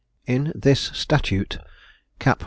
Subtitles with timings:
[0.25, 1.59] In this statute,
[2.17, 2.39] cap.